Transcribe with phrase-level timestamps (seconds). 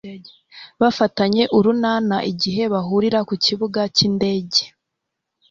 [0.81, 4.61] bafatanye urunana igihe bahurira ku kibuga cy'indege